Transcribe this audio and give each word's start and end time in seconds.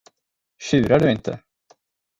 Tjurar 0.59 0.99
du 0.99 1.11
inte? 1.11 1.39